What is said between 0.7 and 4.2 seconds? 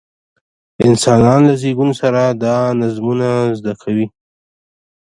انسانان له زېږون سره دا نظمونه زده کوي.